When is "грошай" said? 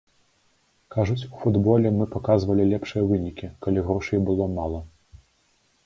3.91-4.19